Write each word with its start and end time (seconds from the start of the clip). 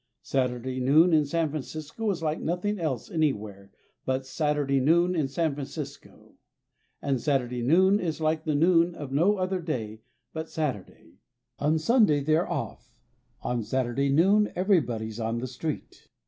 Saturday 0.23 0.79
noon 0.79 1.13
in 1.13 1.27
San 1.27 1.51
Francisco 1.51 2.09
is 2.09 2.23
like 2.23 2.39
nothing 2.41 2.79
else 2.79 3.11
anywhere 3.11 3.69
but 4.03 4.25
Saturday 4.25 4.79
noon 4.79 5.13
in 5.13 5.27
San 5.27 5.53
Francisco. 5.53 6.33
And 7.03 7.21
Saturday 7.21 7.61
noon 7.61 7.99
is 7.99 8.19
like 8.19 8.43
the 8.43 8.55
noon 8.55 8.95
of 8.95 9.11
no 9.11 9.37
other 9.37 9.59
day 9.61 10.01
but 10.33 10.49
Saturday. 10.49 11.19
On 11.59 11.77
Sunday 11.77 12.21
they're 12.23 12.49
off. 12.49 12.97
On 13.43 13.61
Saturday 13.61 14.09
noon 14.09 14.51
everybody's 14.55 15.19
on 15.19 15.37
the 15.37 15.45
street. 15.45 16.07